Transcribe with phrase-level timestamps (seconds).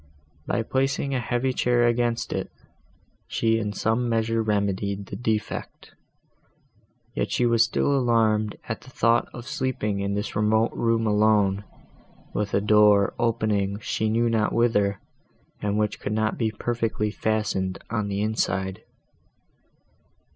[0.47, 2.49] By placing a heavy chair against it,
[3.27, 5.91] she in some measure remedied the defect;
[7.13, 11.65] yet she was still alarmed at the thought of sleeping in this remote room alone,
[12.33, 14.99] with a door opening she knew not whither,
[15.61, 18.81] and which could not be perfectly fastened on the inside.